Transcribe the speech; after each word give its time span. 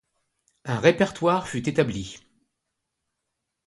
Un 0.65 0.79
répertoire 0.79 1.47
fut 1.47 1.69
établi. 1.69 2.17